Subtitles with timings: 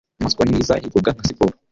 [0.15, 1.53] inyamaswa nini zahigwaga nka siporo